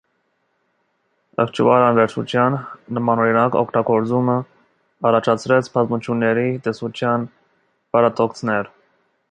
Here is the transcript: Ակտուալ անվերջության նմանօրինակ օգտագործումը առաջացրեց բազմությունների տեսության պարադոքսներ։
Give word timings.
Ակտուալ 1.43 1.83
անվերջության 1.89 2.57
նմանօրինակ 2.99 3.59
օգտագործումը 3.61 4.39
առաջացրեց 5.11 5.71
բազմությունների 5.77 6.49
տեսության 6.69 7.29
պարադոքսներ։ 7.97 8.75